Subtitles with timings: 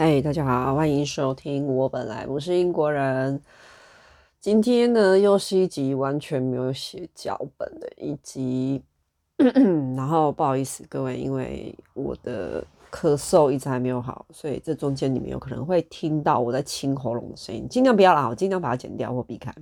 [0.00, 1.66] 嗨大家好，欢迎收听。
[1.66, 3.42] 我本来不是英国人。
[4.40, 8.80] 今天呢，又是一集完全没有写脚本的一集。
[9.96, 19.52] 然后不好意思各位，因为我的咳嗽一直还没有好，所以这中间你们有可能会听到我在清喉咙的声音，尽量不要啦，我尽量把它剪掉或避开。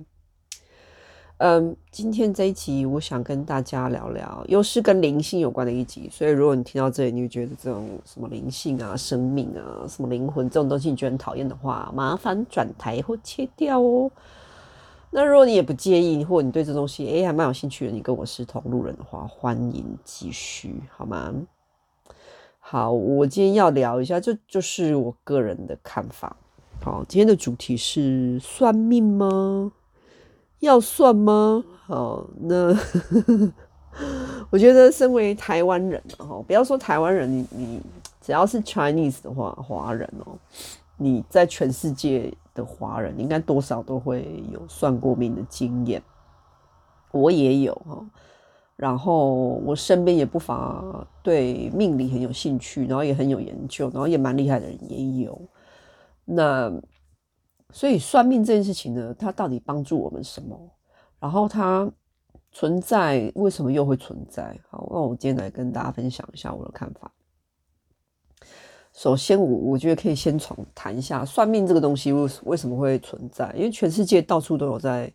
[1.39, 6.09] 嗯，今天这一集我想跟大家聊聊，又是跟灵性有关的一集。
[6.11, 14.09] 所以如果你听到这里，你会觉得这种什么灵性啊、生命啊、什么灵魂这种东西你觉得很讨厌的话，麻烦转台或切掉哦。
[15.11, 21.31] 那如果你也不介意，或你对这东西诶、欸、还蛮有兴趣的，你跟我是同路人的话，欢迎继续好吗？
[22.57, 26.35] 好，我今天要聊一下，这就，就是我个人的看法。
[26.81, 29.71] 好，今天的主题是算命吗？
[30.59, 31.63] 要算吗？
[31.85, 32.75] 好，那
[34.49, 37.81] 我觉得身为台湾人哈，不要说台湾人，你你
[38.21, 40.37] 只要是 Chinese 的话，华人哦，
[40.97, 46.01] 你在全世界的华人，应该多少都会有算过命的经验。
[47.11, 48.05] 我也有哈，
[48.75, 49.33] 然后
[49.65, 50.83] 我身边也不乏
[51.23, 55.41] 对命理很有兴趣，然后也很有研究，然后也蛮厉害的人也有。
[56.25, 56.69] 那
[57.73, 60.57] 所以算命这件事情呢，它到底帮助我们什么？
[61.19, 61.91] 然后它
[62.51, 64.57] 存在，为什么又会存在？
[64.69, 67.11] 好，那我今天来跟大家分享一下我的看法。
[68.93, 73.51] 首先，我我觉得可以先从谈一下算命这个东西为什么会存在？
[73.53, 75.13] 因为全世界到处都有在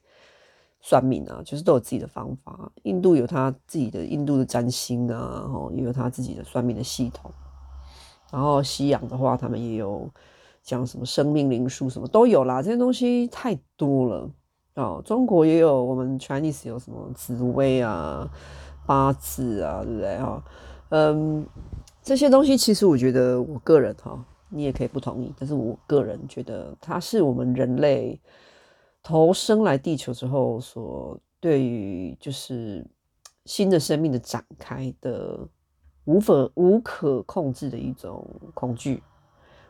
[0.81, 2.71] 算命啊，就是都有自己的方法。
[2.83, 7.33] 印度有他自己的印度的占星啊，也有他自己的算命的系统。
[8.31, 10.09] 然后西洋的话，他们也有。
[10.63, 14.31] 讲什么生命灵数什么都有啦，这些东西太多了
[14.75, 15.03] 哦。
[15.05, 18.31] 中国也有，我们 Chinese 有什么紫薇啊、
[18.87, 20.45] 八字啊，对不对哈？
[20.91, 21.47] 嗯，
[22.03, 28.21] 这些东西其实我觉得，我个人哈，你也可以不同意，但是我个人觉得，它是我们人类
[29.03, 32.87] 投生来地球之后所对于就是
[33.47, 35.41] 新的生命的展开的
[36.05, 39.03] 无法无可控制的一种恐惧。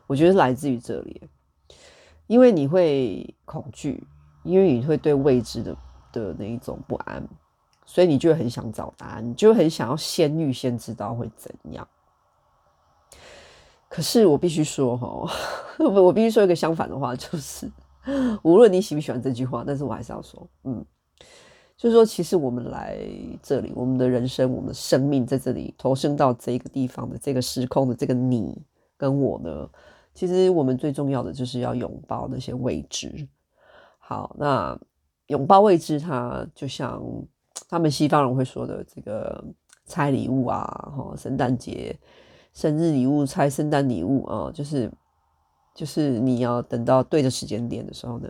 [0.07, 1.21] 我觉得是来自于这里，
[2.27, 4.05] 因为你会恐惧，
[4.43, 5.77] 因为你会对未知的
[6.11, 7.25] 的那一种不安，
[7.85, 11.87] 所以你就很想找答案，你就很想要先预先知道会怎样。
[13.87, 15.31] 可是我必须说哈，
[15.79, 17.71] 我必须说一个相反的话，就是
[18.43, 20.83] 无论你喜不喜欢这句话，但是我还是要说，嗯，
[21.77, 22.97] 就是说，其实我们来
[23.41, 28.61] 这里，我们的人生，我们的生命在这里投生到这个地方的这个时空的这个你
[28.97, 29.69] 跟我呢。
[30.13, 33.27] 其实我们最重要的就是要拥抱那些未知。
[33.97, 34.79] 好，那
[35.27, 37.01] 拥抱未知，它就像
[37.69, 39.43] 他们西方人会说的这个
[39.85, 40.63] 拆礼物啊，
[40.95, 41.97] 哈，圣诞节
[42.53, 44.91] 生日礼物拆圣诞礼物啊，就是
[45.73, 48.27] 就是你要等到对的时间点的时候呢，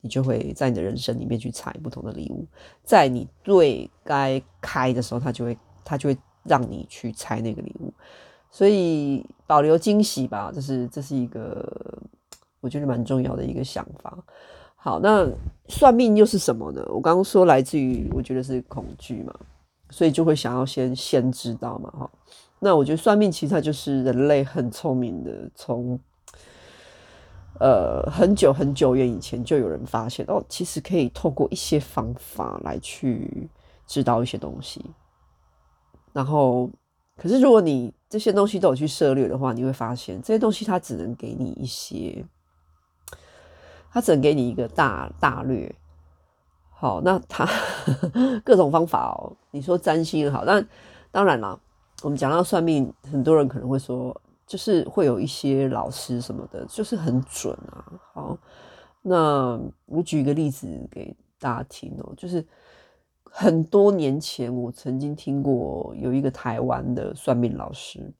[0.00, 2.46] 你就会在你的人生里面去拆不同的礼物，
[2.82, 7.92] 在你最该开的时候，它就会它就会让你去拆那个礼物。
[8.54, 12.00] 所以保留惊喜吧，这是这是一个
[12.60, 14.16] 我觉得蛮重要的一个想法。
[14.76, 15.28] 好，那
[15.66, 16.80] 算命又是什么呢？
[16.86, 19.34] 我刚刚说来自于我觉得是恐惧嘛，
[19.90, 22.08] 所以就会想要先先知道嘛，哈。
[22.60, 25.98] 那我觉得算命其实它就是人类很聪明的，从
[27.58, 33.50] 呃很久很久远以前就有人发现哦，其实可以透过一些方法来去
[33.84, 34.80] 知道一些东西，
[36.12, 36.70] 然后。
[37.16, 42.24] 可是，如果你这些东西都有去涉猎的话，你会发现这些东西它只能给你一些，
[43.90, 45.74] 它只能给你一个大大略。
[46.70, 47.44] 好，那它
[48.44, 50.64] 各种方法哦，你说占星也好，但
[51.10, 51.58] 当然啦，
[52.04, 57.84] 我们讲到算命，很多人可能会说，就是会有一些老师什么的，就是很准啊。
[58.12, 58.38] 好，
[59.02, 62.46] 那我举一个例子给大家听哦，就是。
[63.36, 68.14] 很多年前，我曾经听过有一个台湾的算命老师，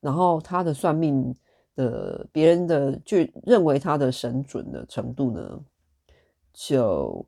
[0.00, 1.32] 然后他的算命
[1.76, 5.60] 的别人的就认为他的神准的程度呢，
[6.52, 7.24] 就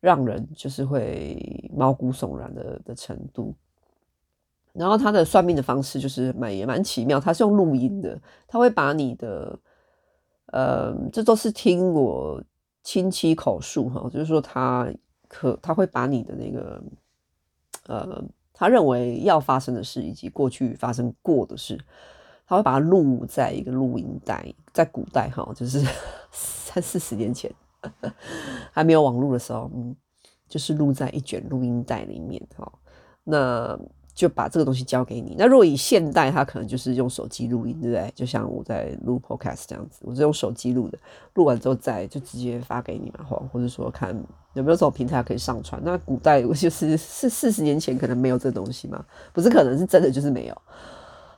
[0.00, 3.54] 让人就是会毛骨悚然的的程度。
[4.72, 8.18] 然后他的算命的方式就是蛮也蛮奇妙，他是用录音的，
[8.48, 9.58] 他会把你的，
[10.46, 12.42] 呃，这都是听我
[12.82, 14.90] 亲戚口述哈，就是说他。
[15.28, 16.82] 可他会把你的那个，
[17.86, 21.78] 呃，他认为要发生的事以及过去发生过的事，
[22.46, 25.80] 他会把它录在一个录音带，在古代哈，就是
[26.30, 27.52] 三四十年前
[28.72, 29.94] 还没有网络的时候，嗯，
[30.48, 32.72] 就是录在一卷录音带里面哈。
[33.24, 33.78] 那
[34.16, 35.36] 就把这个东西交给你。
[35.38, 38.10] 那如果以现代，他可能就是用手机录音，对不对？
[38.14, 40.98] 就像我在录 Podcast 这样子，我是用手机录的，
[41.34, 44.16] 录完之后再就直接发给你嘛，或或者说看
[44.54, 45.78] 有没有这种平台可以上传。
[45.84, 49.04] 那古代我就是 四四十年前可能没有这东西嘛，
[49.34, 50.62] 不是可能是真的就是没有。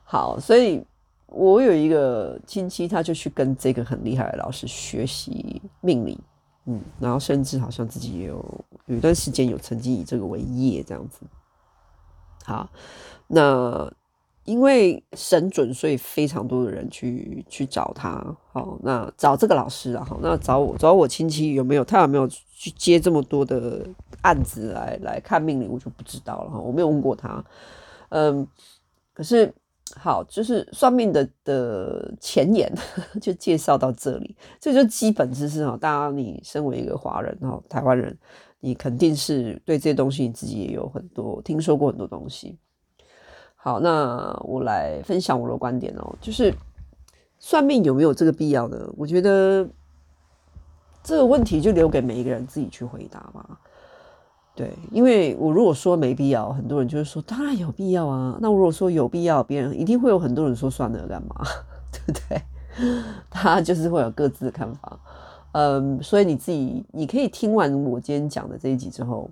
[0.05, 0.81] 好，所以
[1.27, 6.17] 我有一个亲戚，他就去跟这个很厉害的老师学习命理，
[6.65, 11.19] 嗯，然后甚至好像自己也有有一段时间有曾经以这个为业这样子。
[12.49, 12.67] 好，
[13.27, 13.87] 那
[14.43, 18.35] 因为神准，所以非常多的人去去找他。
[18.51, 21.83] 好，那找这个老师啊，好，那找我找我亲戚有没有？
[21.83, 23.85] 他有没有去接这么多的
[24.23, 25.67] 案子来来看命理？
[25.67, 27.43] 我就不知道了哈，我没有问过他。
[28.09, 28.47] 嗯，
[29.13, 29.53] 可是
[29.95, 32.73] 好，就是算命的的前言
[33.21, 35.77] 就介绍到这里，这就基本知识哈。
[35.79, 38.17] 大家，你身为一个华人哈，台湾人。
[38.59, 42.57] 你肯定是对这些东西你自己也有很多听说过很多东西。
[43.55, 46.53] 好，那我来分享我的观点哦，就是
[47.39, 48.89] 算命有没有这个必要呢？
[48.95, 49.67] 我觉得
[51.03, 53.59] 这个问题就留给每一个人自己去回答吧。
[54.55, 58.37] 对，因为我如果说没必要，很多人就是说当然有必要啊。
[58.41, 61.35] 那如果说有必要，别人一定会有很多人说算了干嘛，
[61.91, 62.41] 对不对？
[63.29, 64.99] 他就是会有各自的看法。
[65.59, 69.29] 嗯，所以你自己，你可以听完我今天讲的这一集之后，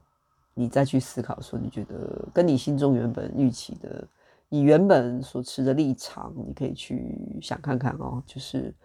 [0.53, 4.05] 你再去思考说，你觉得跟你心中原本预期的，
[4.49, 8.75] 你原本所持的立场，你可以去想看看哦，就是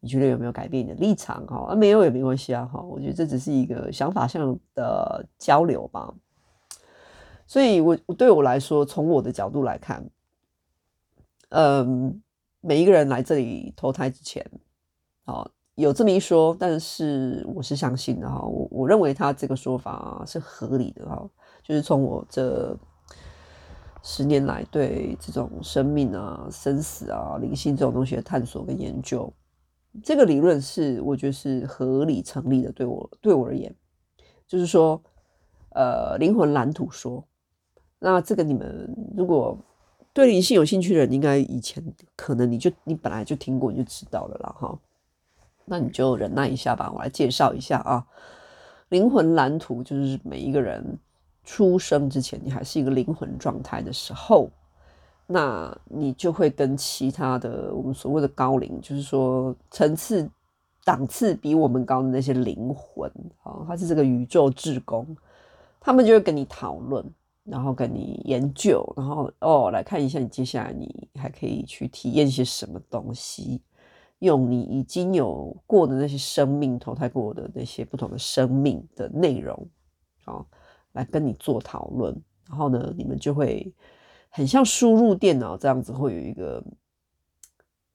[0.00, 1.66] 你觉得有没有改变你的立场哈？
[1.68, 6.12] 啊，没有也没关系啊哈，我觉得这只是一个想法上的交流吧。
[7.46, 10.04] 所以我，对我来说，从我的角度来看，
[11.50, 12.20] 嗯，
[12.60, 14.44] 每一个人来这里投胎之前，
[15.24, 15.48] 好。
[15.76, 21.26] 有这么一说，但是我是相信的哈，我我认为他这个说法是合理的哈，
[21.62, 22.76] 就是从我这
[24.02, 29.32] 十年来对这种生命啊、生死啊、灵性这种东西的探索跟研究，
[30.02, 32.72] 这个理论是我觉得是合理成立的。
[32.72, 33.74] 对我对我而言，
[34.46, 35.02] 就是说，
[35.70, 37.24] 呃，灵魂蓝图说，
[37.98, 39.56] 那这个你们如果
[40.12, 41.82] 对灵性有兴趣的人，应该以前
[42.16, 44.78] 可能你就你本来就听过，你就知道了啦哈。
[45.70, 48.04] 那你就忍耐一下吧，我来介绍一下啊。
[48.88, 50.98] 灵魂蓝图就是每一个人
[51.44, 54.50] 出生之前，你还是一个灵魂状态的时候，
[55.28, 60.28] 那你就会跟其他的我们所谓的高灵，就是说层次
[60.84, 63.08] 档次比我们高的那些灵魂
[63.44, 65.06] 啊，它是这个宇宙志工，
[65.78, 67.04] 他们就会跟你讨论，
[67.44, 73.62] 然后跟你研究，然后哦来看一下你接下来你还可以去体验些什么东西。
[74.20, 79.68] 用你已经有过的那些生命投胎过的那些不同的生命的内容，
[80.24, 80.44] 啊，
[80.92, 82.14] 来跟你做讨论，
[82.46, 83.74] 然后呢，你们就会
[84.28, 86.62] 很像输入电脑这样子，会有一个，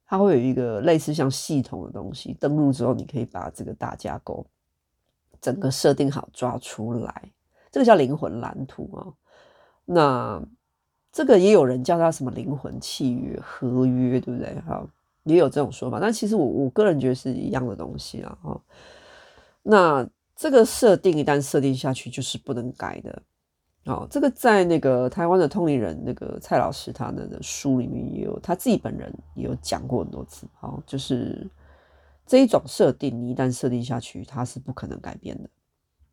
[0.08, 4.48] 它会有一个类似像系统的东西，登录之后，你可以把这个大架构
[5.40, 7.32] 整个设定好抓出来，
[7.72, 9.14] 这个叫灵魂蓝图啊。
[9.86, 10.44] 那
[11.12, 14.56] 这个也有人叫它什么灵魂契约、合约，对不对？
[14.62, 14.84] 哈。
[15.26, 18.38] 也有这种说法，但其实我我个人觉得是一样的东西啦。
[18.42, 18.60] 哈。
[19.62, 23.22] 那这个设定一旦设定下去，就是不能改的。
[23.86, 30.48] 哦，这个在那个台湾的通灵人那个蔡老师他的书里面也有，他自己本人也有讲过很多次。
[30.54, 31.48] 好，就是
[32.26, 35.50] 这一种设定，你一旦设定下去，它是不可能改变的。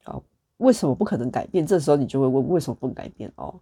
[0.04, 0.23] 好，
[0.59, 1.66] 为什么不可能改变？
[1.66, 3.33] 这时候你就会问，为什么不能改变？
[3.37, 3.54] 哦，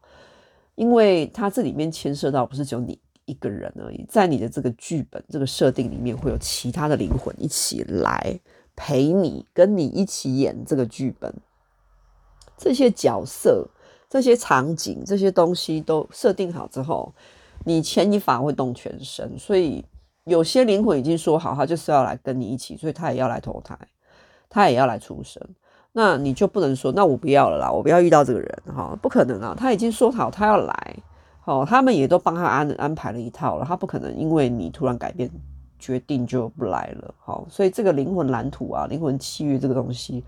[0.75, 3.00] 因为它这里面牵涉到不是只有你。
[3.31, 8.39] 一个人而已，在你的这个剧本、这个设定里面，会有其他的灵魂一起来
[8.75, 11.33] 陪你，跟你一起演这个剧本。
[12.59, 13.69] 这些角色、
[14.09, 17.15] 这些场景、这些东西都设定好之后，
[17.65, 19.39] 你牵一发会动全身。
[19.39, 19.85] 所以
[20.25, 23.79] 有些灵魂已经说好，他就是要来跟你一起，所以他也要来投胎，
[24.49, 25.41] 他也要来出生。
[25.93, 29.55] 那你就不能说，那我不要了啦，我不要遇到这个人哈，不可能啊！
[29.57, 30.97] 他已经说好，他要来。
[31.44, 35.28] 哦，他们也都帮他安安排了一套了，他不可能因为你突然改变
[35.78, 37.14] 决定就不来了。
[37.18, 40.23] 好，所以这个灵魂蓝图啊，灵魂契约这个东西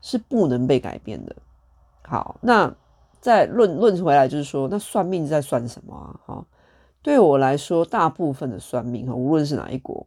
[0.00, 1.36] 是不能被改变的。
[2.02, 2.74] 好，那
[3.20, 6.18] 再论论回来，就是说，那算命在算什么啊？
[6.26, 6.46] 哈，
[7.02, 10.04] 对我来说，大部分的算命哈，无论是哪一国，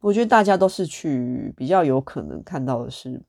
[0.00, 3.22] 我觉得大家都是去比较有可能看到的是，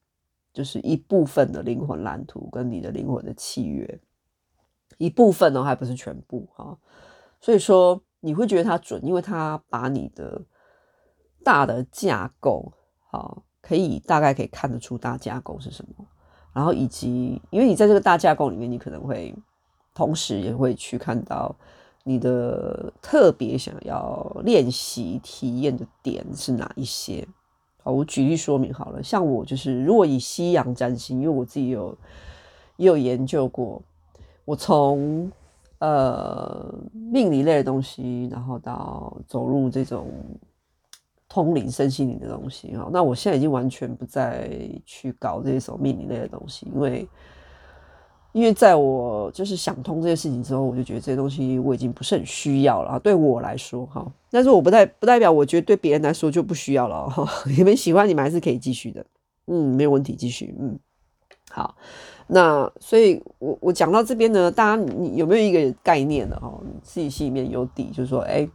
[0.52, 4.00] 就是一部分的灵魂蓝图跟你的灵魂的契约。
[5.02, 6.78] 一部分呢，还不是全部哈，
[7.40, 10.40] 所以说你会觉得它准，因为它把你的
[11.44, 12.72] 大的架构，
[13.10, 16.06] 好，可以大概可以看得出大架构是什么，
[16.54, 19.34] 然后以及因为你在这个大架构里面，你可能会
[19.96, 21.56] 同时也会去看到
[22.04, 27.28] 你的特别想要练习体验的点是哪一些。
[27.84, 31.98] 好，我举例说明好了，像我就是，如果以西洋占星，因为我自己有
[32.78, 33.82] 也有研究过，
[34.52, 35.32] 我从
[35.80, 40.10] 呃命理类的东西，然后到走入这种
[41.30, 44.52] 通灵、身心灵的东西，哈，那我现在已经完全不再
[44.86, 47.08] 去搞这种命理类的东西，因为。
[48.34, 52.98] 因为在我就是想通这些事情之后，我就觉得这些东西我已经不是很需要了。
[52.98, 57.10] 对我来说，哈，但是我不代不代表我觉得对别人来说就不需要了。
[57.10, 57.28] 哈，
[57.58, 59.06] 你们喜欢，你们还是可以继续的。
[59.48, 60.56] 嗯，没有问题，继续。
[60.58, 60.80] 嗯，
[61.52, 61.76] 好。
[62.28, 66.58] 那所以我我讲到这边呢，大家你有没有一个概念的哈？
[66.64, 68.48] 你自己心里面有底，就是说，哎，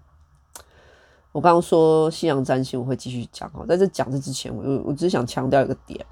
[1.33, 3.65] 我刚刚说西洋占星，我会继续讲哈。
[3.69, 6.05] 在这讲这之前，我我只想强调一个点。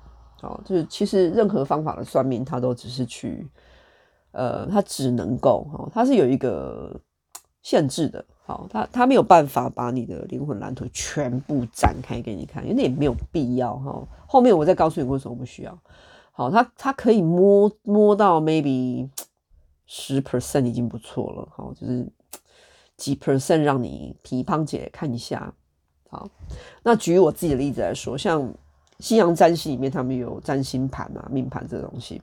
[0.42, 3.48] 哦，就是其实任何方法的算命，它都只是去，
[4.32, 7.00] 呃，它只能够，哦，它是有一个
[7.62, 14.06] 限制的，好，它它没有办法把你的灵魂蓝图全部展开给你看，因为那也没有必要，哈。
[14.26, 15.78] 后面我再告诉你为什么不需要。
[16.34, 19.08] 好，他他可以摸摸到 maybe
[19.86, 22.06] 十 percent 已经不错了，好，就是
[22.98, 25.54] 几 percent 让你皮胖姐看一下。
[26.10, 26.28] 好，
[26.82, 28.52] 那举我自己的例子来说，像。
[29.00, 32.22] 西洋占星里面，他们有占星盘啊、命盘这个东西。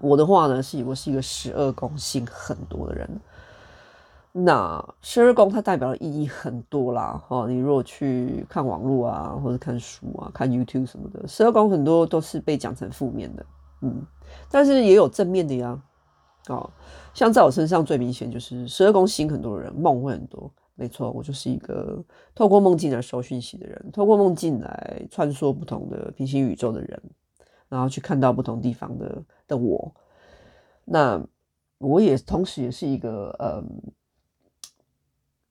[0.00, 3.20] 我的话呢，是我是一个十二宫星很多的人。
[4.32, 7.46] 那十二宫它代表的意义很多啦，哈。
[7.48, 13.46] 你如果去看网络啊，或者看书啊、看 YouTube 什么的，十二宫很多都是被讲成负面的，
[13.82, 14.04] 嗯，
[14.50, 15.82] 但是也有正面的呀。
[16.48, 16.70] 哦，
[17.12, 20.50] 像在我身上最明显就是十二宫星很多的人梦会很多。
[20.74, 22.02] 没错，我就是一个
[22.36, 27.02] 透过梦境来收讯息的人，透过梦境来穿梭不同的平行宇宙的人，
[27.68, 29.92] 然后去看到不同地方的的我。
[30.84, 31.20] 那
[31.78, 33.66] 我也同时也是一个，嗯，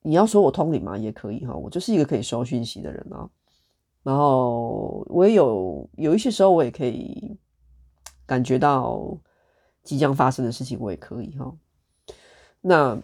[0.01, 3.29] 你要说我通灵嘛，也可以哈，我就是一个可以收讯息的人啊。
[4.03, 7.37] 然后我也有有一些时候，我也可以
[8.25, 9.17] 感觉到
[9.83, 11.53] 即将发生的事情，我也可以哈。
[12.61, 12.97] 那。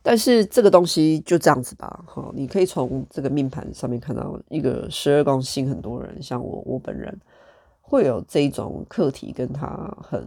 [0.00, 7.14] 但是这个东西就这样子吧，哈，你可以从这个命盘上面看到一个十二宫星，很多人像我，我本人
[7.82, 10.26] 会有这一种课题，跟他很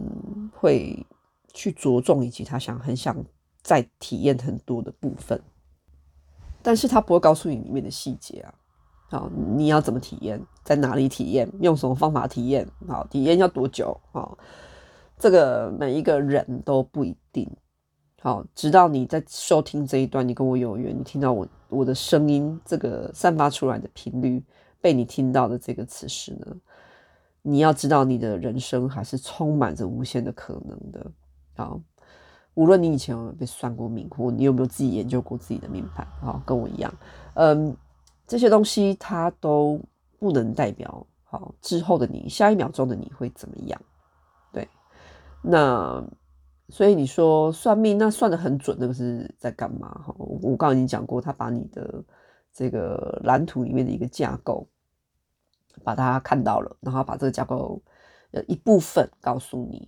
[0.54, 1.04] 会
[1.52, 3.16] 去着重，以及他想很想
[3.62, 5.40] 再体验很多的部分，
[6.62, 8.54] 但是他不会告诉你里面的细节啊，
[9.08, 14.38] 好，你要怎么体验，在哪里体验，用什么方法体验，好，体验要多久，好，
[15.18, 17.50] 这个每一个人都不一定。
[18.20, 24.40] 好，直到你在收听这一段，你跟我有缘，你听到我我的声音，这个散发出来的频率
[24.80, 26.46] 被你听到的这个此时呢，
[27.42, 31.10] 你要知道你的人生还是充满着无限的可能的。
[31.56, 31.80] 好，
[32.54, 36.92] 无论你以前有没有被算过命，或你有没有自己研究过自己的命盘，好，跟我一样，
[37.34, 37.76] 嗯，
[38.26, 39.80] 这些东西它都
[40.18, 43.80] 不能代表好之后的你，下一秒钟的你会怎么样？
[44.52, 44.68] 对，
[45.42, 46.04] 那。
[46.68, 49.88] 所以你说算命，那算得很准，那个是在干嘛？
[50.06, 52.02] 哈，我刚刚已经讲过，他把你的
[52.50, 54.66] 这个蓝图里面的一个架构，
[55.84, 57.82] 把它看到了，然后把这个架构
[58.30, 59.86] 的一部分告诉你，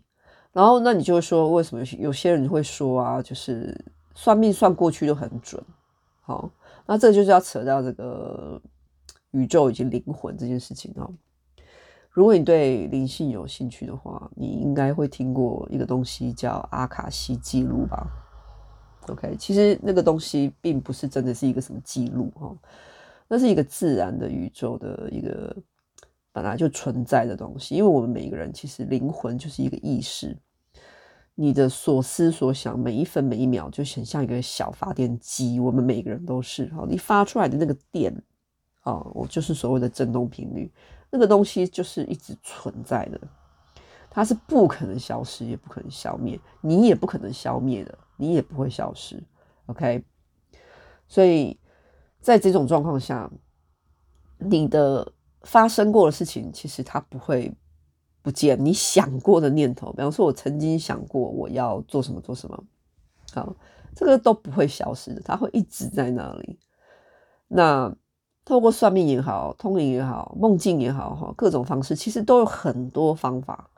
[0.54, 3.78] 然后那你就会说，为什么有些人会说啊，就是
[4.14, 5.62] 算命算过去就很准？
[6.22, 6.48] 好，
[6.86, 8.58] 那这就是要扯到这个
[9.32, 11.12] 宇宙以及灵魂这件事情哦。
[12.10, 18.06] 如果你对灵性有兴趣的话，你应该会听过一个东西叫阿卡西记录吧
[19.08, 22.56] ？OK，其实那个东西并不是真的是一个什么记录哈，
[23.26, 25.56] 那是一个自然的宇宙的一个
[26.34, 27.76] 本来就存在的东西。
[27.76, 30.36] 因为我们每一个人其实灵魂就是一个意识，
[31.36, 38.12] 你的所思所想每一分每一秒就很像一个小发电机，我们每个人都是哈，你发出来的那个电
[38.80, 40.70] 啊，我就是所谓的振动频率。
[41.10, 43.20] 那个东西就是一直存在的，
[44.10, 49.22] 它是不可能消失，也不可能消灭，你也不可能消灭的，你也不会消失。
[49.66, 50.04] OK，
[51.06, 51.56] 所以
[52.20, 53.30] 在这种状况下，
[54.38, 55.12] 你的
[55.44, 57.52] 发生过的事情，其实它不会
[58.22, 58.62] 不见。
[58.64, 62.64] 你想过的念头，比方说，我曾经想过我要做什么做什么，
[63.32, 63.54] 好，
[63.94, 66.58] 这个都不会消失的，它会一直在那里。
[67.48, 67.94] 那。
[68.46, 73.70] 透过算命也好，通灵也好，梦境也好，哈，各种方式其实都有很多方法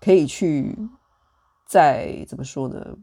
[0.00, 0.78] 可以去
[1.66, 2.96] 再怎么说呢？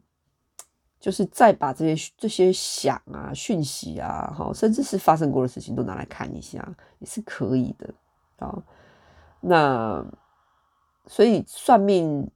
[0.99, 6.67] 就是再把这些这些想啊、讯息啊，哈，甚至是发生过的事情都拿来看一下，
[6.99, 7.93] 也是可以的。
[8.39, 8.63] 好，
[9.39, 10.05] 那
[11.05, 12.29] 所以算命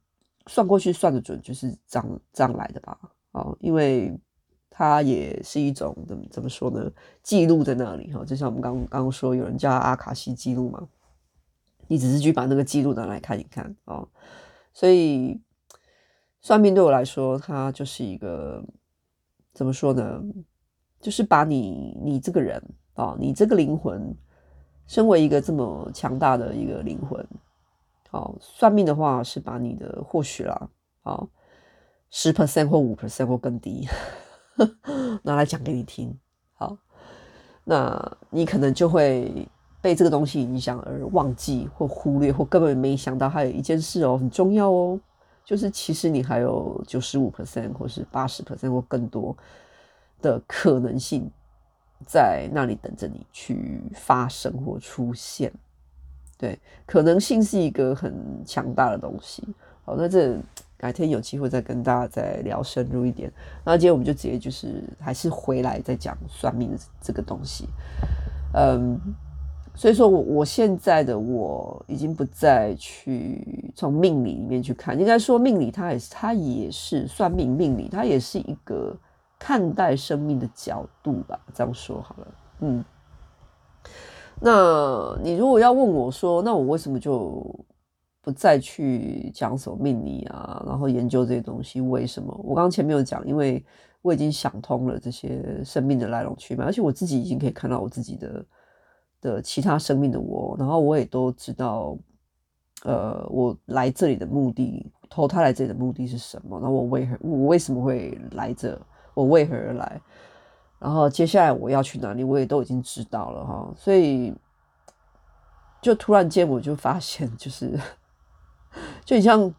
[0.46, 2.98] 算过去算得准，就是这样这样来的吧？
[3.32, 4.16] 哦，因为
[4.70, 6.90] 它也是一种怎么怎么说呢？
[7.22, 10.88] 记录在那里哈，就像我们刚刚刚说，有人叫阿卡西记录嘛，
[11.88, 14.08] 你只是去把那个记录拿来看一看哦。
[14.72, 15.40] 所以
[16.42, 18.62] 算命对我来说，它就是一个
[19.54, 20.20] 怎么说呢？
[21.00, 22.62] 就是把你你这个人
[22.94, 24.14] 啊、你这个灵魂，
[24.86, 27.26] 身为一个这么强大的一个灵魂。
[28.10, 30.68] 好，算命的话是把你的或许啦，
[31.02, 31.28] 好，
[32.10, 33.88] 十 percent 或五 percent 或更低，
[35.22, 36.14] 拿来讲给你听。
[36.54, 36.76] 好，
[37.64, 39.48] 那你可能就会
[39.80, 45.00] 被这个东西影响而忘记或忽略，或根本没想到还有一件事哦，很重要哦，
[45.44, 49.36] 就是其实你还有九十五 percent 或是八十 percent 或更多
[50.20, 51.30] 的可能性
[52.06, 55.52] 在那里等着你去发生或出现。
[56.38, 59.46] 对，可能性是一个很强大的东西。
[59.84, 60.36] 好，那这
[60.76, 63.32] 改天有机会再跟大家再聊深入一点。
[63.64, 67.68] 那今天我们就直接就是还是回来再讲算命的这个东西。
[68.54, 69.00] 嗯，
[69.74, 78.96] 所以说我我现在的我已经不再去从命理里面去看，应该说命理它也是它也是算命命理，它也是一个
[79.38, 81.40] 看待生命的角度吧。
[81.54, 82.26] 这样说好了，
[82.60, 82.84] 嗯。
[84.44, 87.44] 那你如果要问我说，那我为什么就
[88.20, 91.80] 不再去讲什么命理啊，然后研究这些东西？
[91.80, 92.32] 为什么？
[92.42, 93.64] 我刚刚前面有讲，因为
[94.00, 98.44] 我已经想通了这些生命的来龙去脉，而且我自己已经可以看到我自己的
[99.22, 101.96] 的其他生命的我，然后我也都知道，
[102.82, 106.60] 呃，我来这里的目的，投胎来这里的目的是什么？
[106.60, 108.78] 那我为何我为什么会来这？
[109.14, 110.00] 我为何而来？
[110.78, 114.34] 然后接下来我要去哪里，我也都已经知道了哈，所以
[115.80, 117.78] 就突然间我就发现，就是
[119.04, 119.54] 就很像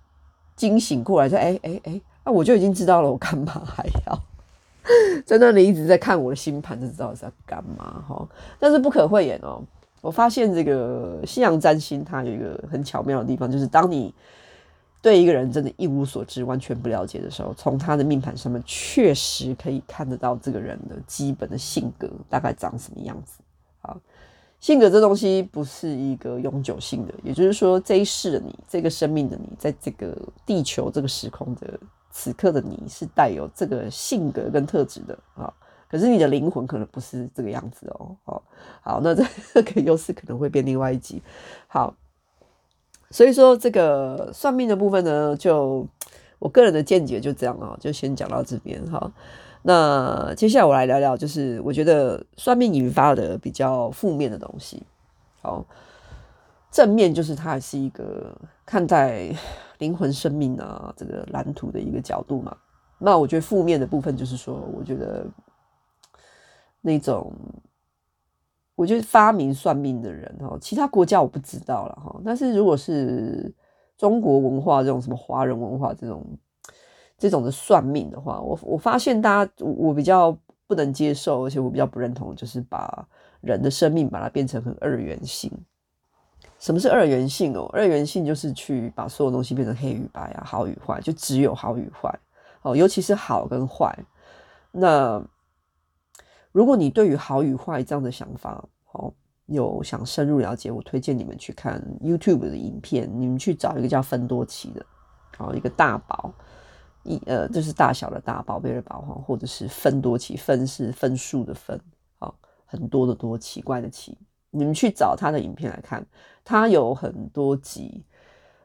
[0.58, 4.20] 惊醒过来，说哎哎哎，那我就已经知道了，我干嘛还要
[5.26, 8.28] 在那里一直在看我的星盘，就知道是要干嘛哈？
[8.60, 9.62] 但是不可讳言哦，
[10.02, 14.14] 我发现这个西洋占星它有一个很巧妙的地方，就是当你。
[15.02, 23.42] 对一个人真的一无所知、完全不了解的时候，从他的命盘上面确实可以看得到这个人的基本的性格大概长什么样子。
[23.82, 24.00] 好，
[24.62, 31.78] 性格这东西不是一个永久性的，也就是说，这一世的你，这个生命的你，在这个地球这个时空的
[32.14, 35.54] 此刻的你是带有这个性格跟特质的啊。
[35.90, 38.16] 可是你的灵魂可能不是这个样子哦。
[38.24, 38.44] 好，
[38.82, 41.22] 好，那这个优势可能会变另外一集。
[41.68, 41.94] 好。
[43.12, 45.86] 所以说这个算命的部分呢，就
[46.40, 49.12] 我个人的见解就这样啊，就先讲到这边哈。
[49.62, 54.82] 那接下来我来聊聊，就是我觉得算命引发的比较负面的东西。
[55.44, 55.64] 好，
[56.74, 59.30] 正面就是它还是一个看待
[59.78, 62.58] 灵魂生命啊这个蓝图的一个角度嘛。
[62.98, 65.26] 那我觉得负面的部分就是说，我觉得
[66.82, 67.32] 那种。
[68.76, 72.20] 我觉得发明算命的人哈，其他国家我不知道了哈。
[72.26, 73.54] 但是如果是
[73.96, 76.26] 中国文化这种什么华人文化这种
[77.16, 83.08] 这种的算命的话，我我发现大家我比较不能接受，而且我比较不认同，就是把
[83.42, 85.52] 人的生命把它变成很二元性。
[86.64, 87.70] 什么是二元性哦？
[87.74, 92.18] 二元性就是去把所有东西变成黑与白啊，好与坏，就只有好与坏
[92.62, 93.94] 哦，尤其是好跟坏。
[94.72, 95.22] 那
[96.54, 99.14] 如果你对于好与坏这样的想法，哦，
[99.48, 103.12] 有想深入了解，我推荐你们去看 YouTube 的影片。
[103.14, 104.86] 你们去找一个叫芬多奇的，
[105.36, 106.34] 好，一个大宝，
[107.04, 111.78] 一呃，就是大小的大宝贝的宝哈，或者是芬多奇，分是分数的分，
[112.20, 112.34] 好，
[112.66, 114.18] 很多的多，奇怪的奇。
[114.54, 116.06] 你们去找他的影片来看，
[116.46, 118.06] 他有很多集，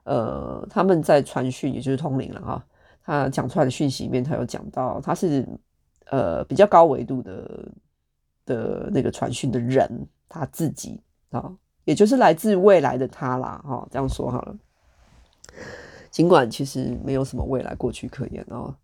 [0.05, 2.65] 呃，他们在传讯，也就是通灵了哈。
[3.03, 5.45] 他讲出来的讯息里面，他有讲到他是。
[6.11, 7.69] 呃，比较高维度的
[8.47, 11.53] 的那个传讯的人，他自己啊，
[11.85, 14.57] 也就是来自未来的他啦，哈，这样说好了。
[16.11, 18.75] 尽管其实没有什么未来过去可言哦。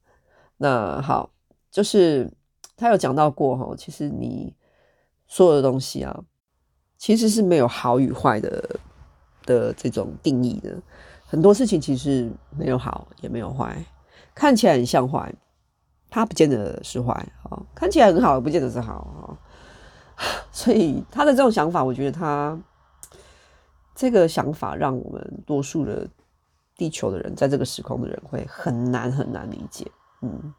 [0.59, 1.31] 那好，
[1.71, 2.31] 就是
[2.77, 4.55] 他有讲到过哈，其实你
[5.27, 6.25] 所有的东西啊，
[7.05, 8.81] 其实是没有好与坏的
[9.45, 10.75] 的这种定义的。
[11.27, 13.77] 很多事情其实没有好也没有坏，
[14.35, 15.31] 看起来很像坏。
[16.09, 17.13] 他不见得是坏
[17.43, 19.37] 啊，看起来很好，也不见得是好啊。
[20.51, 22.59] 所以他的这种想法，我觉得他
[23.95, 26.09] 这个想法让我们多数的
[26.75, 29.87] 地球的人，在这个时空的人会很难很难理解。
[30.23, 30.55] 嗯，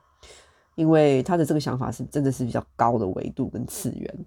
[0.76, 4.26] 因为他的这个想法是真的是比较高的维度跟次元，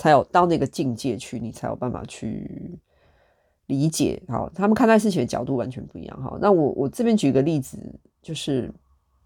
[0.00, 2.80] 才有到那个境界去，你才有办法去
[3.66, 6.38] 理解，好，他们看待事情的角度完全不一样，哈。
[6.40, 7.76] 那我我这边举个例子，
[8.22, 8.72] 就是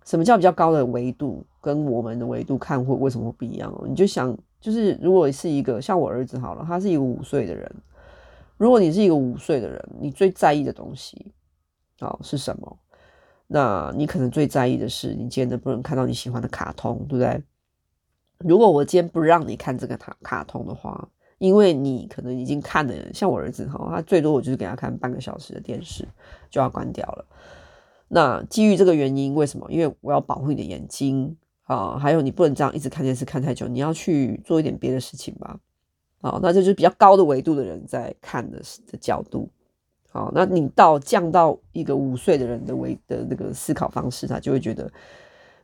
[0.05, 3.73] 什么叫比较高的维度，跟我们的维度看会为什么不一样？
[3.87, 7.73] 你就想，就是如果是一个像我儿子好了，他是一个五岁的人，
[8.57, 11.33] 如果你是一个五岁的人，你最在意的东西，
[12.01, 12.77] 好是什么？
[13.47, 17.41] 那你可能最在意的是，你今天能不能看到你喜欢的卡通，对不对？
[18.47, 26.07] 如果我今天不让你看这个卡卡通的话，因为你可能已经看了，像我儿子哈，他最多我就是给他看半个小时的电视
[26.51, 27.25] 就要关掉了。
[28.09, 29.67] 那基于这个原因，为什么？
[29.71, 35.59] 因为我要保护你的眼睛啊，还有你不能这样一直看电视看太久，你要去做一点别的事情吧。
[36.21, 38.59] 好，那这就是比较高的维度的人在看的
[38.91, 39.49] 的角度。
[40.11, 44.91] 好，那你到降到一个五岁的人的维的那个思考方式，他就会觉得，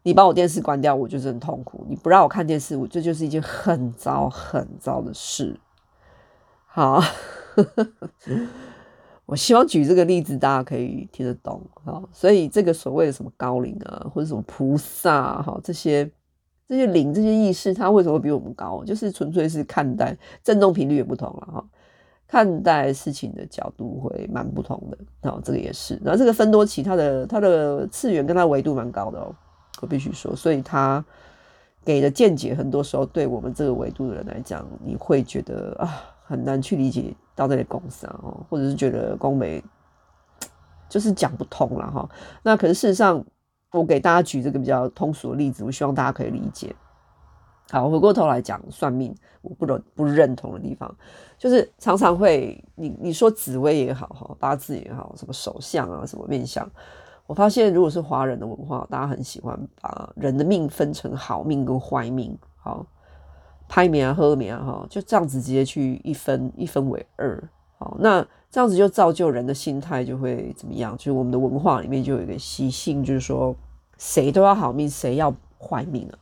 [0.02, 5.58] 你把我电视关掉，我就是很痛苦；你不让我看电视，我这就是一件很糟很糟的事。
[6.66, 7.02] 好，
[9.26, 11.60] 我希望举这个例子，大家可以听得懂。
[11.84, 16.10] 好，所以这个所谓的什么高灵啊，或者什么菩萨哈，这些
[16.66, 18.82] 这些灵、这些意识，它为什么比我们高？
[18.84, 21.64] 就是纯粹是看待振动频率也不同了哈。
[22.26, 29.34] 看待事情的角度会蛮不同的，然后这个也是，然后这个芬多奇它的它的次元跟它维度蛮高的哦，
[29.80, 31.04] 我必须说，所以他
[31.84, 35.88] 给的见解很多时候对我们这个维度的人来讲，你会觉得啊
[36.24, 39.62] 很难去理解到这里公司啊，或者是觉得宫美
[40.88, 42.08] 就是讲不通了哈。
[42.42, 43.24] 那可是事实上，
[43.72, 46.74] 我给大家举这个比较通俗的例子，我希望大家可以理解。
[47.70, 50.92] 好，回过头来讲算命，我不认不认同的地方，
[51.38, 56.68] 就是常常会你你说紫微也好哈，八字也好，什么手相啊，什么面相，
[57.30, 62.84] 我发现如果是华人的文化，大家很喜欢把人的命分成好命跟坏命，好，
[63.68, 67.40] 拍面啊喝面啊哈，就这样子直接去一分一分为二，
[67.78, 70.96] 好，那这样子就造就人的心态就会怎么样？
[70.96, 73.54] 就是我们的文化里面就有一个习性，就是说
[73.96, 76.18] 谁都要好命，谁要坏命啊？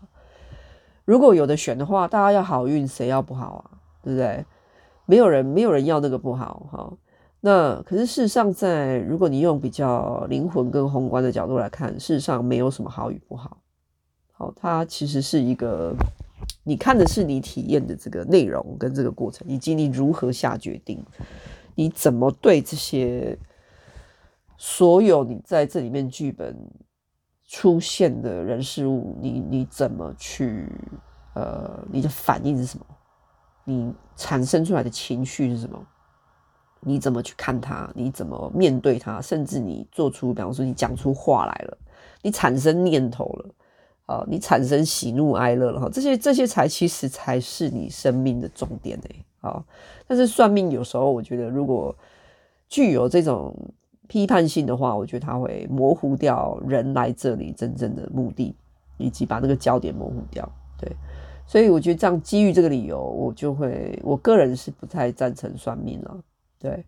[1.06, 3.80] 如果有的选的话，大家要好运，谁要不好啊？
[4.02, 4.44] 对不对？
[5.06, 6.92] 没有人，没有人要那个不好哈。
[7.40, 13.58] 那可是事实上在，如果你用比较灵魂跟宏观的角度来看，事实上没有什么好与不好。
[14.32, 15.94] 好，它其实是一个，
[16.64, 21.04] 你看的是你体验的这个内容跟这个过程，以及你如何下决定，
[21.74, 23.38] 你怎么对这些
[24.56, 26.56] 所有你在这里面剧本。
[27.50, 30.70] 出现的人事物，你你怎么去？
[31.32, 32.84] 呃，你的反应是什么？
[33.64, 35.82] 你产生出来的情绪是什么？
[36.80, 37.90] 你怎么去看它？
[37.94, 39.20] 你怎么面对它？
[39.20, 41.78] 甚至你做出，比方说你讲出话来了，
[42.22, 43.50] 你产生念头了，
[44.06, 49.64] 啊，你产生喜怒哀乐了哈，这些这些才其实才是你生命的重点哎，啊，
[50.06, 51.94] 但是算命有时候我觉得，如果
[52.68, 53.54] 具有这种。
[54.08, 58.56] 批判性的话，我觉得它会模糊掉人来这里真正的目的，
[58.96, 60.50] 以及把那个焦点模糊掉。
[60.78, 60.90] 对，
[61.46, 66.16] 所以我觉得这样基于这个理由，我就会，我个人是不太赞成算命了。
[66.58, 66.84] 对，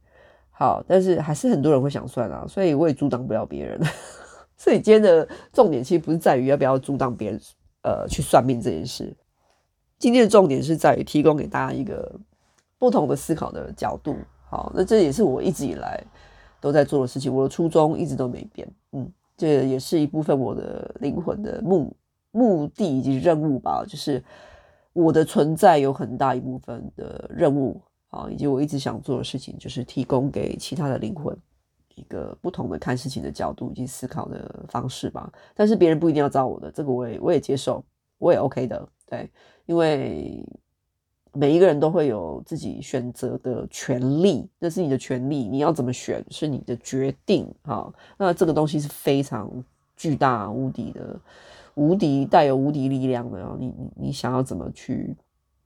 [0.51, 3.81] 好，但是还是很多人会想算啊，所以我也阻挡不了别人。
[4.57, 7.41] 所以今天的重点其实不是在于要不要阻挡别人，
[7.83, 9.17] 呃，去算命这件事。
[9.99, 12.19] 今天的重点是在于提供给大家一个
[12.79, 14.17] 不同的思考的角度。
[14.49, 16.03] 好，那这也是我一直以来。
[16.63, 21.97] 都在做的事情，我的初衷一直都没变，嗯，这也是一部分我的灵魂的目
[22.33, 24.23] 目的以及任务吧，就是
[24.93, 27.81] 我的存在有很大一部分的任务
[28.11, 31.37] 啊，以及我一直想做的事情，就是提供给其他的灵魂
[31.97, 35.33] 一个不同的看事情的角度以及思考的方式吧。
[35.55, 37.85] 但是别人不一定要找我的，这个我也我也接受，
[38.19, 39.29] 我也 OK 的，对，
[39.67, 40.45] 因为。
[41.33, 47.89] 每一个人都会有自己选择的权利，那是你的权利，你要怎么选是你的决定哈。
[48.19, 49.49] 那这个东西是非常
[49.97, 51.21] 巨大无敌的，
[51.77, 53.57] 无敌带有无敌力量的。
[53.61, 55.15] 你你你想要怎么去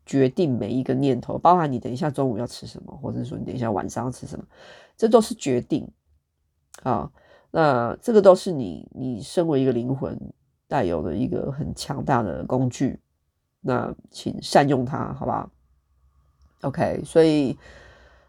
[0.06, 4.44] 决定每一个念头，包含你等一下中午要吃什么，或者说你等一下晚上要吃什么，
[4.96, 5.90] 这都是决定
[6.82, 7.10] 啊。
[7.50, 10.18] 那这个都是你你身为一个灵魂
[10.66, 13.00] 带有的一个很强大的工具。
[13.60, 15.50] 那请善用它，好不好
[16.60, 17.56] ？OK，所以，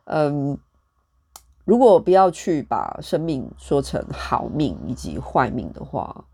[0.06, 0.58] 嗯，
[1.66, 6.26] 如果不要去把生命说成好命以及坏命的话，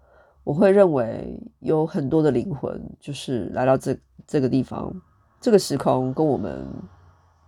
[0.43, 4.93] 我会认为有很多的灵魂就是来到这这个地方，
[5.41, 6.65] 这个时空跟我们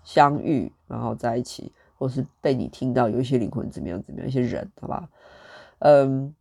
[0.03, 5.07] 相遇，然后在一起，或是被你听到有一些灵魂怎么样怎么样，一些人，好吧？
[5.79, 6.35] 嗯，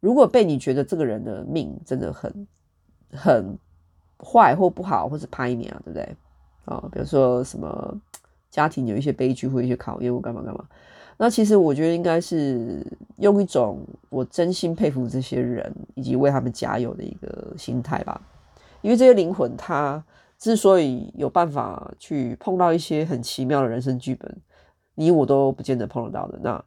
[0.00, 2.46] 如果被你觉得这个人的命真的很
[3.10, 3.58] 很。
[4.16, 6.16] 坏或不好，或是拍你啊，对不对？
[6.64, 8.00] 啊、比如说什么
[8.48, 10.64] 家庭有一些悲剧或一些考验或干嘛干嘛。
[11.18, 18.18] 那其实我觉得应该是用一种我真心佩服这些人以及为他们加油的一个心态吧。
[18.80, 20.02] 因为这些灵魂，他
[20.44, 24.36] 之所以有办法去碰到一些很奇妙的人生剧本，
[24.94, 26.62] 你我都不见得碰得到的，那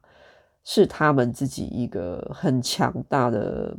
[0.64, 3.76] 是他们自己一个很强大的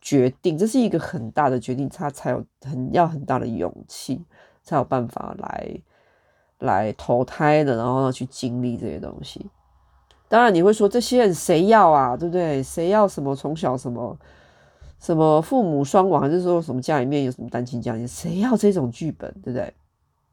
[0.00, 4.24] 决定，这是一个很大的决定，他才有很要很大的勇气，
[4.62, 5.80] 才有办法来。
[6.60, 9.44] 来投胎的，然后去经历这些东西。
[10.28, 12.16] 当然，你会说这些人谁要啊？
[12.16, 12.62] 对不对？
[12.62, 14.16] 谁要什么从小什么
[15.04, 18.08] 什么父母双亡，还是说什么家里面有什么单亲家庭？
[18.08, 19.30] 谁要这种剧本？
[19.42, 19.74] 对不对？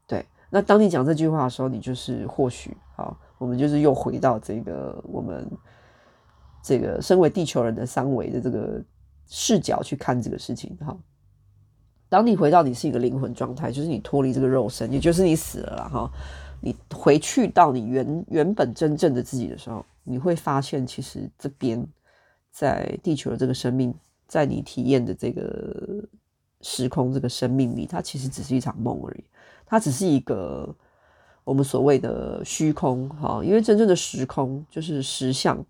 [0.06, 0.24] 对。
[0.48, 5.46] 那当你讲这句话的时候，你就是或许好，我们就是又回到这个我们
[6.62, 8.82] 这个身为地球人的三维的这个
[9.26, 10.96] 视角去看这个事情，哈。
[12.08, 16.10] 当你回到你是一个灵魂状态，就是你脱离这个肉身，也就是你死了哈，
[16.62, 21.86] 你回去到你原原本真正的自己的时候，你会发现，其实这边
[22.50, 23.94] 在地球的这个生命，
[24.32, 26.02] 在你体验的这个
[26.62, 29.24] 时空这个生命里，它其实只是一场梦而已，
[29.66, 30.74] 它只是一个
[31.44, 35.62] 我们所谓的虚空哈，因为真正的时空就是实相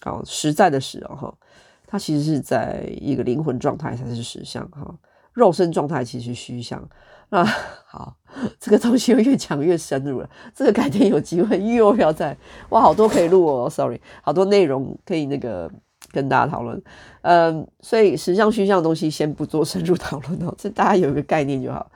[0.00, 1.38] 啊，实在的实啊哈，
[1.86, 4.98] 它其实是在一个灵魂状态才是实相哈。
[5.34, 6.88] 肉身状态其实虚像，
[7.28, 7.44] 那
[7.84, 8.16] 好，
[8.58, 10.30] 这个东西又越讲越深入了。
[10.54, 12.34] 这个改天有机会又要再
[12.70, 13.68] 哇，好多可以录哦。
[13.68, 15.70] Sorry，好多内容可以那个
[16.12, 16.80] 跟大家讨论。
[17.22, 21.90] 嗯，所以实相虚像的东西先不做深入讨论哦， 这大家有一个概念就好。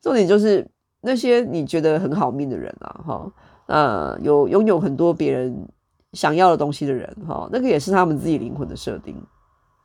[0.00, 0.66] 重点就是
[1.00, 3.32] 那些你觉得很好命的人啊，哈，
[3.66, 5.68] 呃，有拥有很多别人
[6.12, 9.14] 想要的东西的人，哈，那个也是他们自己灵魂的设定，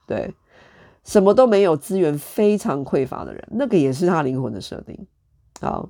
[0.08, 0.34] 对。
[1.04, 4.98] 什么都没有，资源非常匮乏的人，那个也是他灵魂的设定。
[5.60, 5.90] 好，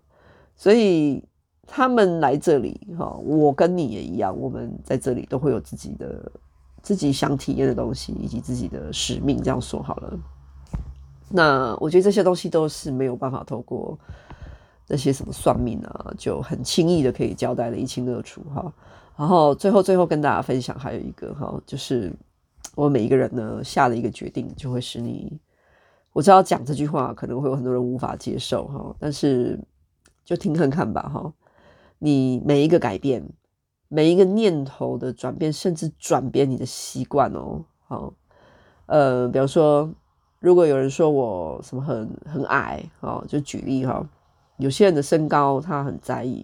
[0.55, 1.23] 所以
[1.67, 6.31] 他们来这里，哈，我跟你也一样，我们在这里都会有自己的、
[6.83, 9.41] 自己想体验的东西，以及自己的使命。
[9.41, 10.19] 这样说好了。
[11.29, 13.97] 那我觉得这些东西都是没有办法透过
[14.87, 18.43] 那些什么算命啊，就很轻易的可以交代的一清二楚。
[18.53, 18.71] 哈，
[19.17, 22.13] 然后最后最后跟大家分享还有一个哈，就是。
[22.75, 25.39] 我每一个人呢，下的一个决定，就会使你。
[26.11, 29.59] 我知道讲这句话可能会有很多人无法接受哈，但是
[30.25, 31.31] 就听看看吧哈。
[31.99, 33.23] 你每一个改变，
[33.93, 37.63] 每一个念头的转变，甚至转变你的习惯哦。
[37.87, 38.11] 好，
[38.87, 39.87] 呃，比方说，
[40.39, 44.03] 如果有人说我什么很很矮哦，就举例哈。
[44.57, 46.43] 有些人的身高他很在意，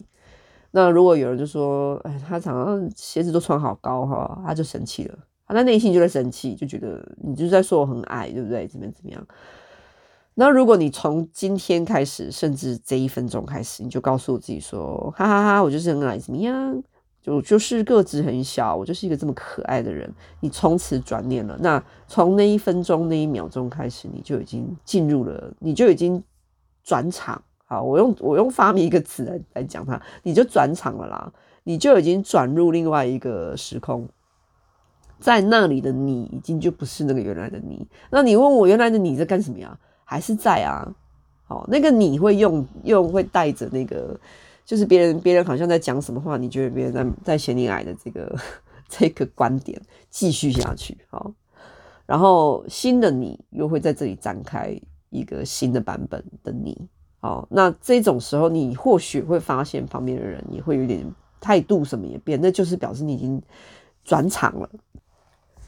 [0.70, 5.18] 那如果有人就说，哎，他常常鞋子都穿好高哈，他就生气了。
[5.48, 8.68] 他在内心就在生气，就觉得你就是在说我很矮，对不对？
[8.68, 9.26] 怎么怎么样？
[10.36, 16.84] 那如果你从今天开始，甚至这一分钟开始，你就告诉我自己说：哈哈哈，我就是很矮，怎么样？
[17.22, 20.10] 就就是个子很小，我就是一个这么可爱的人。
[20.40, 26.24] 你从此转念了，那从那一分钟那一秒钟开始，你就已经进入了，你就已经
[26.84, 27.42] 转场。
[27.66, 31.32] 好，我用我用发明一个词来来讲它，你就转场了啦，
[31.64, 34.08] 你就已经转入另外一个时空。
[35.20, 37.86] 在那里的你已经就不是那个原来的你。
[38.10, 39.78] 那你问我原来的你在干什么呀？
[40.06, 40.96] 还是在啊？
[41.46, 44.20] 好，那个你会用用会带着那个，
[44.70, 48.40] 就是别人别人好像在讲什么话，你觉得别人在在嫌你矮的这个
[48.88, 50.96] 这个观点继续下去。
[51.10, 51.34] 好，
[52.06, 54.80] 然后新的你又会在这里展开
[55.10, 56.88] 一个新的版本的你。
[57.20, 61.04] 好，那这种时候你或许会发现旁边的人也会有点
[61.42, 63.42] 态度什么也变，那就是表示你已经
[64.04, 64.70] 转场了。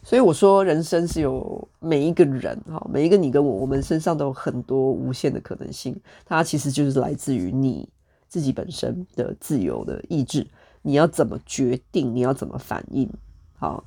[0.03, 5.99] 所以我说，人生是有每一个人哈，每一个你跟我，我们身上都有很多无限的可能性。
[6.23, 7.89] 它其实就是来自于你
[8.31, 10.47] 自己本身的自由的意志。
[10.83, 12.15] 你要怎么决定？
[12.15, 13.11] 你要怎么反应？
[13.57, 13.83] 好，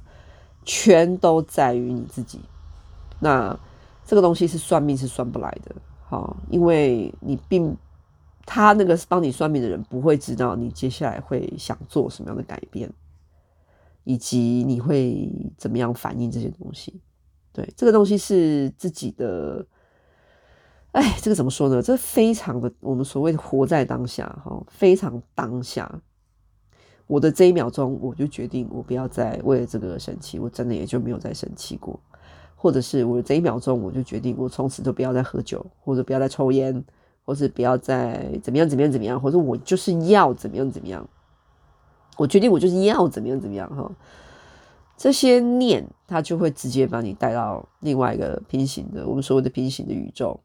[0.67, 2.39] 全都在于你自己。
[3.21, 3.59] 那
[4.05, 7.75] 这个东西是算命是算不来的，好，因为你并
[8.45, 12.93] 他那个帮你算命的人不会知道你接下来会想做什么样的改变。
[14.05, 17.01] 以及你会怎么样反应这些东西？
[17.55, 19.67] 对，这个东西是自己的。
[20.95, 21.83] 哎，这个怎么说呢？
[21.83, 26.01] 这非常的，我们所谓的活在当下，哈，非常当下。
[27.09, 31.99] 我的这一秒钟，我就决定，我不要再为了这个生气，我真的也就没有再生气过。
[32.55, 36.85] 或者是我这一秒钟，我就决定，我从此都不要再喝酒，或者不要再抽烟，
[37.25, 41.07] 或者不要再怎么样怎么样怎么样，或者我就是要怎么样怎么样。
[42.17, 43.91] 我决定，我就是要怎么样怎么样哈，
[44.97, 50.41] 这些念它就会直接把你带到另外一个平行的，我们所谓的平行的宇宙，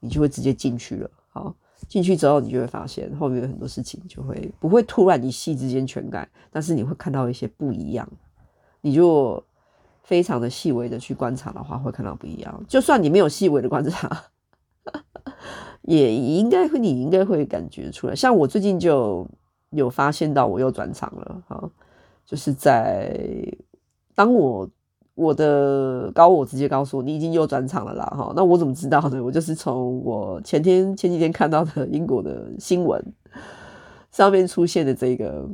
[0.00, 1.10] 你就会直接进去了。
[1.28, 1.54] 好，
[1.88, 8.08] 进去之后，你就会发现后面有很多事情就会不会突然一夕之间全改，但是你会看到一些不一样。
[8.80, 9.42] 你就
[10.02, 12.64] 非常的细微的去观察的话，会看到不一样。
[12.68, 14.24] 就算你没有细微的观察，
[15.82, 18.14] 也应该会，你应该会感觉出来。
[18.14, 19.28] 像我最近就
[19.70, 21.70] 有发现到我又转场了，哈，
[22.24, 23.16] 就是在
[24.14, 24.68] 当我。
[25.18, 29.20] 我的高我直接告诉我，你已经又转场了啦，哈，那我怎么知道呢？
[29.20, 33.04] 我就是从我前天前几天看到的英国的新闻
[34.12, 35.44] 上面出现的这个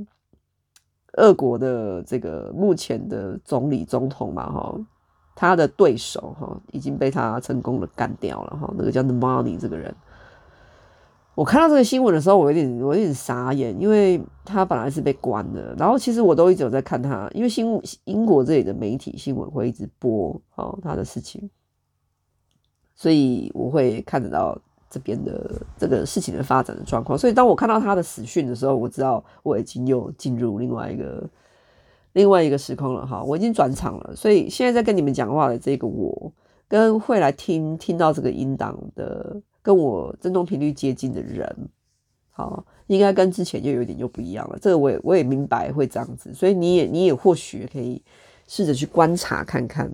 [1.14, 4.79] 俄国的这个目前的总理总统嘛，哈，
[5.35, 9.94] 他的对手哈已经被他成功的干掉了，哈，那个叫 Navalny 这个人。
[11.35, 21.51] 我看到这个新闻的时候，我有点我有点傻眼，因为他本来是被关的，然后其实我都一直有在看他，因为新英国这里的媒体新闻会一直播哦他的事情，
[22.94, 24.57] 所以我会看得到
[24.88, 27.18] 这边的这个事情的发展的状况。
[27.18, 31.29] 所以当我看到他的死讯的时候，我知道我已经又进入另外一个
[32.12, 34.14] 另外一个时空了哈，我已经转场了。
[34.14, 36.33] 所以现在在跟你们讲话的这个我，
[36.68, 39.42] 跟会来听听到这个音档的。
[39.64, 41.57] 跟我振动频率接近的人，
[42.31, 44.59] 好，应该跟之前就有点就不一样了。
[44.61, 48.03] 这个我也我也明白会这样子，所以你也你也或许可以
[48.46, 49.90] 试着去观察看看，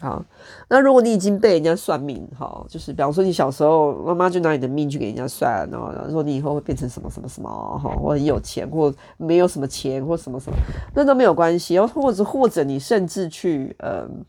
[0.00, 0.24] 好。
[0.68, 7.48] 那如果你已经被人家算命，哈，就是比方说你小时候妈妈就拿你的命去给人家算，然后说你以后会变成什么什么什么，
[7.78, 10.58] 哈，或很有钱，或没有什么钱，或什么什么，
[10.92, 11.76] 那都没有关系。
[11.76, 14.24] 然后或者或者你甚至去嗯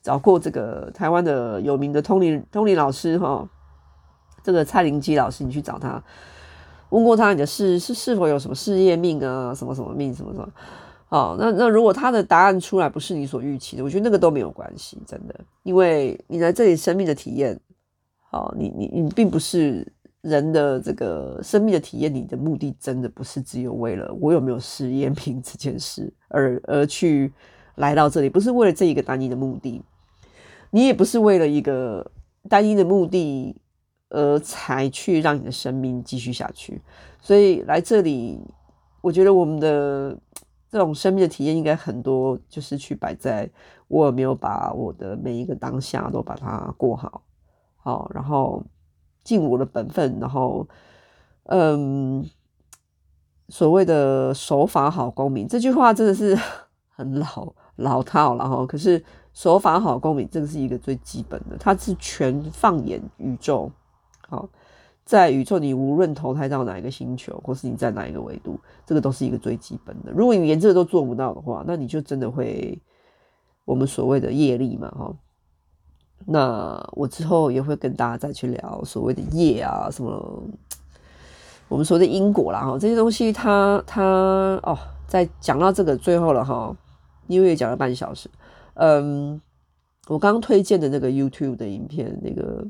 [0.00, 3.48] 找过这个台湾的有名的通灵通灵老师，哈。
[4.42, 6.02] 这个蔡灵基老师，你去找他，
[6.90, 10.48] 问过他你的事是是否有什么事业命啊，什么什么命，什么什么？
[11.08, 17.58] 哦，那那如果他的答案出来不是你所预期的，我觉得那个都没有关系，真的，因为你来这里生命的体验，
[18.30, 19.86] 哦，你你你并不是
[20.22, 27.30] 人的这个生命的体验，你的目的真的不是只有为了我有没有事业命这件事而而去
[27.74, 29.82] 来到这里，不是为了这一个单一的目的，
[30.70, 32.10] 你也不是为了一个
[32.48, 33.56] 单一的目的。
[34.14, 36.82] 而才去让你的生命继续下去，
[37.18, 38.38] 所以来这里，
[39.00, 40.14] 我觉得我们的
[40.68, 43.48] 这种生命的体验应该很多，就是去摆在
[43.88, 47.22] 我有没有把我的每一个当下都把它过好，
[47.76, 48.62] 好，然后
[49.24, 50.68] 尽我的本分，然后，
[51.44, 52.22] 嗯，
[53.48, 56.38] 所谓的守法好公民这句话真的是
[56.94, 63.72] 很老老套，然后可是守法好公民这个是一个最基本的，它是全放眼宇宙。
[64.32, 64.48] 好，
[65.04, 70.10] 在宇宙，你无论投胎到哪一个星球，或是你在哪一个维度，这个都是一个最基本的。
[70.10, 72.80] 如果你连这个都做不到的话，那你就真的会
[73.66, 75.14] 我们所谓的业力嘛，哈。
[76.24, 80.42] 那我之后也会跟大家再去聊所谓的业啊，什么
[81.68, 84.02] 我们所谓的因果啦，哈，这些东西它，它
[84.62, 86.74] 它哦，在讲到这个最后了哈，
[87.26, 88.30] 因为也讲了半小时，
[88.76, 89.38] 嗯，
[90.08, 92.66] 我刚刚推荐的那个 YouTube 的影片，那个。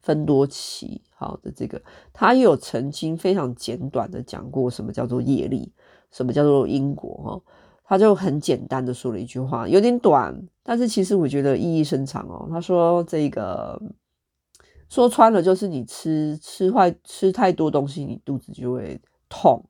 [0.00, 1.80] 芬多奇，好的，这个
[2.12, 5.72] 他也有曾经非常简短的讲过什么叫做业力，
[6.10, 7.52] 什么叫做因果，哈，
[7.84, 12.48] 他就很简单的说了一句话，有点短，但是其实我觉得意义深长哦。
[12.50, 13.80] 他说这个
[14.88, 19.62] 说穿了就是你吃吃坏吃太多东西，你肚子就会痛。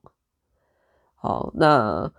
[1.16, 2.12] 好，那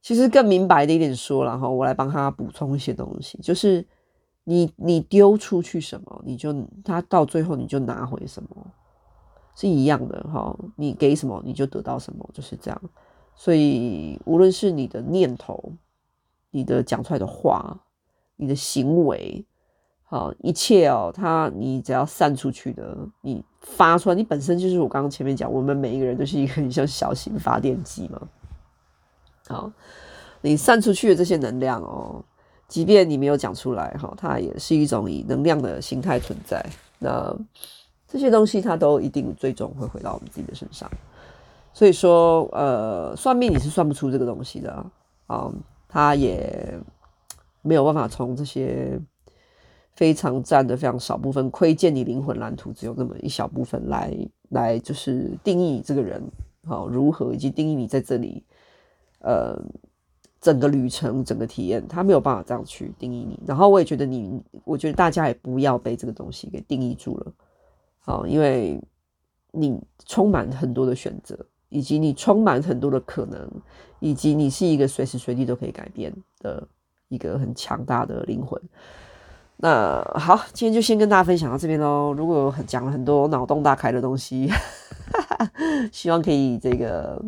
[0.00, 3.86] 其实更明白的一点说了哈，我来帮他补充一些东西，就是。
[4.44, 6.52] 你你丢出去什么，你就
[6.84, 8.48] 他到最后你就拿回什么，
[9.54, 10.56] 是一样的哈。
[10.74, 12.82] 你给什么，你就得到什么，就是这样。
[13.34, 15.72] 所以无论是你的念头、
[16.50, 17.78] 你的讲出来的话、
[18.36, 19.44] 你的行为，
[20.02, 28.28] 好一切哦，他你只要散出去的，你发出来，你本身就是我刚刚前面讲，我们每一个人都是一个很像小型发电机嘛。
[29.46, 29.72] 好，
[30.40, 32.24] 你散出去的这些能量哦。
[32.72, 36.64] 即便你没有讲出来，哈，它也是一种以能量的形态存在。
[36.98, 37.30] 那
[38.08, 40.90] 这些东西，它都一定最终会回到我们自己的身上。
[41.74, 44.86] 所以说，呃，算命你是算不出这个东西的
[45.26, 45.52] 啊，
[45.86, 46.80] 它也
[47.60, 48.98] 没有办法从这些
[49.94, 54.16] 非常占的非常少部分窥见你灵魂蓝图，只有那么一小部分来
[54.48, 56.22] 来就是定义这个人，
[56.66, 58.42] 好如何以及定义你在这里，
[59.18, 59.62] 呃。
[60.42, 63.38] 整个旅程，整个体验，他没有办法这样去定义你。
[63.46, 67.32] 然后我也觉得你，我觉得大家也不要被这个东西给定义住了，
[68.00, 68.82] 好，因为
[69.52, 71.38] 你充满很多的选择，
[71.68, 73.48] 以及你充满很多的可能，
[74.00, 76.66] 以及你是一个随时随地都可以改变的
[77.06, 78.60] 一个很强大的灵魂。
[79.58, 82.12] 那好，今天就先跟大家分享到这边喽。
[82.12, 84.50] 如果讲了很多脑洞大开的东西，
[85.92, 87.22] 希望可以这个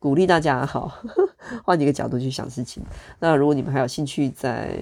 [0.00, 0.92] 鼓励大家哈，
[1.62, 2.82] 换一个角度去想事情。
[3.20, 4.74] 那如果你们还有兴趣在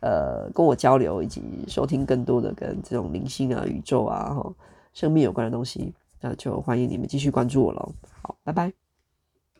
[0.00, 4.52] 呃跟我交流，以及收听更多的跟这种灵性啊、宇宙啊、哈
[4.92, 7.92] 生命有关的东西，那就欢迎你们继续关注我喽。
[8.22, 8.83] 好，拜拜。